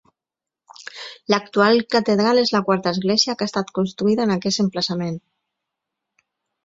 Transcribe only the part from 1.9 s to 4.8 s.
catedral és la quarta església que ha estat construïda en aquest